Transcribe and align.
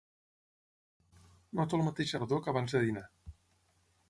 Noto 1.59 1.79
el 1.79 1.85
mateix 1.89 2.15
ardor 2.21 2.43
que 2.47 2.53
abans 2.55 2.79
de 2.79 2.83
dinar. 2.89 3.05